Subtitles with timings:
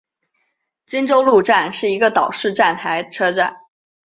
[0.87, 3.57] 金周路站是一个岛式站台车站。